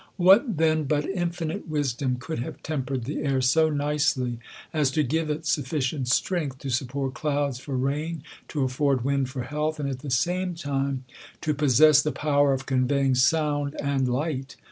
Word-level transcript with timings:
What 0.17 0.57
then 0.57 0.85
but 0.85 1.05
infinite 1.07 1.67
wisdom 1.67 2.15
could 2.19 2.39
have 2.39 2.63
tempered 2.63 3.03
the 3.03 3.19
air 3.21 3.39
so 3.39 3.69
nicely, 3.69 4.39
as 4.73 4.89
to 4.97 5.03
give 5.03 5.29
it 5.29 5.45
suf 5.45 5.65
ficient 5.65 6.07
strength 6.07 6.57
to 6.57 6.71
support 6.71 7.13
clouds 7.13 7.59
for 7.59 7.77
rain, 7.77 8.23
to 8.47 8.61
aflbrd 8.61 9.03
wind 9.03 9.29
for 9.29 9.43
health, 9.43 9.79
and 9.79 9.87
at 9.87 9.99
the 9.99 10.09
same 10.09 10.55
time 10.55 11.05
to 11.41 11.53
possess 11.53 12.01
the 12.01 12.11
power 12.11 12.51
of 12.51 12.65
conveying 12.65 13.13
sound 13.13 13.79
and 13.79 14.07
light 14.07 14.55